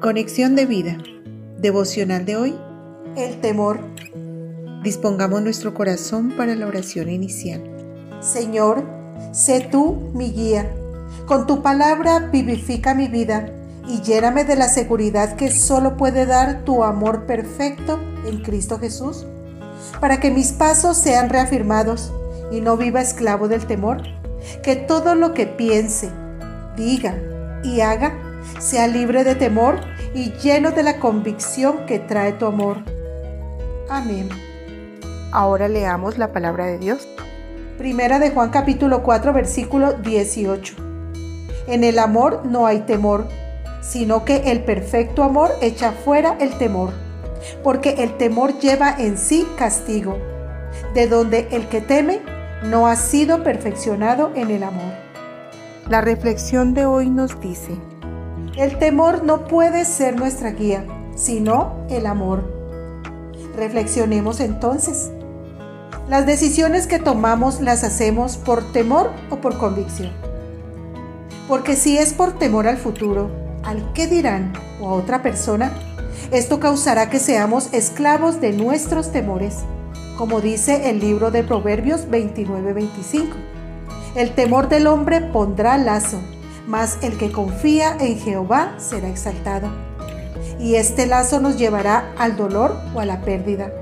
Conexión 0.00 0.56
de 0.56 0.64
vida. 0.64 0.96
Devocional 1.58 2.24
de 2.24 2.34
hoy. 2.34 2.58
El 3.16 3.38
temor. 3.42 3.80
Dispongamos 4.82 5.42
nuestro 5.42 5.74
corazón 5.74 6.32
para 6.38 6.54
la 6.54 6.66
oración 6.66 7.10
inicial. 7.10 7.62
Señor, 8.20 8.82
sé 9.32 9.60
tú 9.60 10.10
mi 10.14 10.30
guía. 10.32 10.72
Con 11.26 11.46
tu 11.46 11.60
palabra 11.60 12.30
vivifica 12.32 12.94
mi 12.94 13.08
vida 13.08 13.50
y 13.86 14.00
lléname 14.00 14.44
de 14.44 14.56
la 14.56 14.70
seguridad 14.70 15.36
que 15.36 15.50
solo 15.50 15.98
puede 15.98 16.24
dar 16.24 16.64
tu 16.64 16.82
amor 16.82 17.26
perfecto 17.26 18.00
en 18.26 18.40
Cristo 18.42 18.78
Jesús, 18.78 19.26
para 20.00 20.18
que 20.18 20.30
mis 20.30 20.52
pasos 20.52 20.96
sean 20.96 21.28
reafirmados 21.28 22.10
y 22.50 22.62
no 22.62 22.78
viva 22.78 23.02
esclavo 23.02 23.48
del 23.48 23.66
temor, 23.66 24.00
que 24.62 24.76
todo 24.76 25.14
lo 25.14 25.34
que 25.34 25.46
piense, 25.46 26.08
diga 26.74 27.18
y 27.62 27.82
haga 27.82 28.14
sea 28.58 28.86
libre 28.86 29.24
de 29.24 29.34
temor 29.34 29.80
y 30.14 30.32
lleno 30.32 30.72
de 30.72 30.82
la 30.82 30.98
convicción 30.98 31.86
que 31.86 31.98
trae 31.98 32.32
tu 32.32 32.46
amor. 32.46 32.78
Amén. 33.88 34.28
Ahora 35.32 35.68
leamos 35.68 36.18
la 36.18 36.32
palabra 36.32 36.66
de 36.66 36.78
Dios. 36.78 37.06
Primera 37.78 38.18
de 38.18 38.30
Juan 38.30 38.50
capítulo 38.50 39.02
4 39.02 39.32
versículo 39.32 39.92
18. 39.94 40.74
En 41.66 41.84
el 41.84 41.98
amor 41.98 42.42
no 42.44 42.66
hay 42.66 42.80
temor, 42.80 43.26
sino 43.80 44.24
que 44.24 44.50
el 44.50 44.64
perfecto 44.64 45.22
amor 45.22 45.50
echa 45.60 45.92
fuera 45.92 46.36
el 46.40 46.58
temor, 46.58 46.92
porque 47.62 48.02
el 48.02 48.16
temor 48.16 48.58
lleva 48.58 48.94
en 48.98 49.16
sí 49.16 49.46
castigo, 49.56 50.18
de 50.94 51.06
donde 51.06 51.48
el 51.52 51.68
que 51.68 51.80
teme 51.80 52.20
no 52.64 52.86
ha 52.86 52.96
sido 52.96 53.42
perfeccionado 53.42 54.32
en 54.34 54.50
el 54.50 54.62
amor. 54.62 54.92
La 55.88 56.00
reflexión 56.00 56.74
de 56.74 56.86
hoy 56.86 57.08
nos 57.08 57.40
dice, 57.40 57.78
el 58.60 58.76
temor 58.76 59.24
no 59.24 59.46
puede 59.46 59.86
ser 59.86 60.16
nuestra 60.16 60.50
guía, 60.50 60.84
sino 61.16 61.72
el 61.88 62.04
amor. 62.04 62.44
Reflexionemos 63.56 64.38
entonces. 64.38 65.10
Las 66.10 66.26
decisiones 66.26 66.86
que 66.86 66.98
tomamos 66.98 67.62
las 67.62 67.84
hacemos 67.84 68.36
por 68.36 68.70
temor 68.72 69.12
o 69.30 69.36
por 69.36 69.56
convicción. 69.56 70.12
Porque 71.48 71.74
si 71.74 71.96
es 71.96 72.12
por 72.12 72.38
temor 72.38 72.66
al 72.66 72.76
futuro, 72.76 73.30
al 73.64 73.94
qué 73.94 74.06
dirán 74.06 74.52
o 74.78 74.90
a 74.90 74.92
otra 74.92 75.22
persona, 75.22 75.72
esto 76.30 76.60
causará 76.60 77.08
que 77.08 77.18
seamos 77.18 77.72
esclavos 77.72 78.42
de 78.42 78.52
nuestros 78.52 79.10
temores, 79.10 79.60
como 80.18 80.42
dice 80.42 80.90
el 80.90 81.00
libro 81.00 81.30
de 81.30 81.44
Proverbios 81.44 82.10
29-25. 82.10 83.28
El 84.16 84.34
temor 84.34 84.68
del 84.68 84.86
hombre 84.86 85.22
pondrá 85.22 85.78
lazo 85.78 86.18
mas 86.66 86.98
el 87.02 87.16
que 87.16 87.32
confía 87.32 87.96
en 87.98 88.18
Jehová 88.18 88.74
será 88.78 89.08
exaltado. 89.08 89.68
Y 90.58 90.74
este 90.74 91.06
lazo 91.06 91.40
nos 91.40 91.56
llevará 91.56 92.12
al 92.18 92.36
dolor 92.36 92.76
o 92.94 93.00
a 93.00 93.06
la 93.06 93.22
pérdida. 93.22 93.72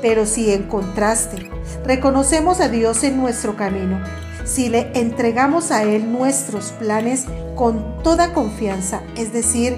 Pero 0.00 0.26
si 0.26 0.52
en 0.52 0.64
contraste 0.64 1.50
reconocemos 1.84 2.60
a 2.60 2.68
Dios 2.68 3.04
en 3.04 3.18
nuestro 3.18 3.56
camino, 3.56 4.00
si 4.44 4.68
le 4.68 4.90
entregamos 4.98 5.70
a 5.70 5.84
Él 5.84 6.10
nuestros 6.10 6.72
planes 6.72 7.26
con 7.54 8.02
toda 8.02 8.32
confianza, 8.32 9.02
es 9.16 9.32
decir, 9.32 9.76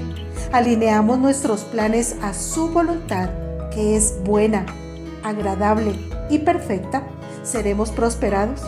alineamos 0.53 1.19
nuestros 1.19 1.64
planes 1.64 2.16
a 2.22 2.33
su 2.33 2.69
voluntad, 2.69 3.28
que 3.70 3.97
es 3.97 4.14
buena, 4.25 4.64
agradable 5.22 5.94
y 6.31 6.38
perfecta, 6.38 7.03
seremos 7.42 7.91
prosperados. 7.91 8.62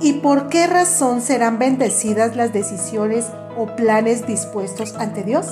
¿Y 0.00 0.14
por 0.14 0.48
qué 0.48 0.66
razón 0.66 1.20
serán 1.20 1.58
bendecidas 1.58 2.36
las 2.36 2.52
decisiones 2.52 3.26
o 3.56 3.66
planes 3.76 4.26
dispuestos 4.26 4.94
ante 4.96 5.22
Dios? 5.22 5.46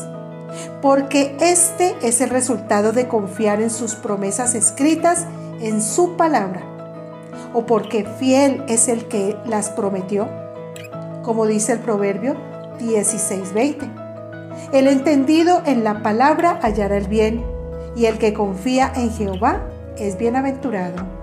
Porque 0.80 1.36
este 1.40 1.94
es 2.02 2.20
el 2.20 2.30
resultado 2.30 2.92
de 2.92 3.08
confiar 3.08 3.62
en 3.62 3.70
sus 3.70 3.94
promesas 3.94 4.55
escritas 4.55 5.27
en 5.61 5.80
su 5.80 6.17
palabra. 6.17 6.62
O 7.55 7.67
porque 7.67 8.05
fiel 8.18 8.62
es 8.68 8.89
el 8.89 9.06
que 9.06 9.36
las 9.46 9.70
prometió. 9.70 10.28
Como 11.22 11.46
dice 11.46 11.72
el 11.72 11.78
proverbio 11.78 12.36
16:20. 12.78 13.88
El 14.72 14.88
entendido 14.88 15.62
en 15.64 15.84
la 15.84 16.02
palabra 16.02 16.58
hallará 16.62 16.96
el 16.96 17.08
bien, 17.08 17.44
y 17.94 18.06
el 18.06 18.18
que 18.18 18.34
confía 18.34 18.92
en 18.94 19.11
Jehová 19.11 19.62
es 19.96 20.18
bienaventurado. 20.18 21.21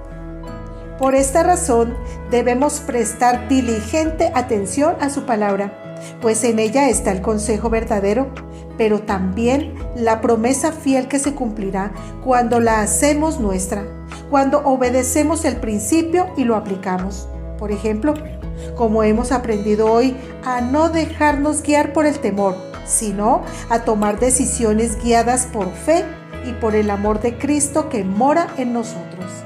Por 1.00 1.16
esta 1.16 1.44
razón 1.44 1.96
debemos 2.30 2.82
prestar 2.82 3.48
diligente 3.48 4.34
atención 4.36 4.98
a 5.00 5.10
su 5.10 5.24
palabra, 5.24 5.72
pues 6.22 6.44
en 6.44 6.60
ella 6.60 6.90
está 6.90 7.14
el 7.14 7.22
consejo 7.22 7.70
verdadero, 7.70 8.28
pero 8.78 9.00
también 9.00 9.76
la 9.96 10.20
promesa 10.20 10.74
fiel 10.74 11.08
que 11.08 11.18
se 11.18 11.34
cumplirá 11.34 11.94
cuando 12.22 12.60
la 12.60 12.82
hacemos 12.82 13.40
nuestra, 13.40 13.86
cuando 14.30 14.60
obedecemos 14.66 15.46
el 15.46 15.56
principio 15.56 16.28
y 16.36 16.44
lo 16.44 16.58
aplicamos. 16.58 17.30
Por 17.58 17.72
ejemplo, 17.72 18.14
como 18.76 19.02
hemos 19.04 19.32
aprendido 19.32 19.90
hoy, 19.90 20.18
a 20.44 20.60
no 20.60 20.90
dejarnos 20.90 21.64
guiar 21.64 21.94
por 21.94 22.06
el 22.08 22.20
temor, 22.20 22.58
sino 22.86 23.44
a 23.70 23.86
tomar 23.86 24.20
decisiones 24.20 25.02
guiadas 25.02 25.46
por 25.46 25.72
fe 25.72 26.04
y 26.46 26.52
por 26.52 26.76
el 26.76 26.90
amor 26.90 27.22
de 27.22 27.38
Cristo 27.38 27.88
que 27.88 28.04
mora 28.04 28.48
en 28.58 28.74
nosotros. 28.74 29.46